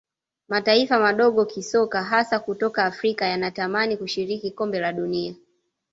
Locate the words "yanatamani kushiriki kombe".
3.27-4.79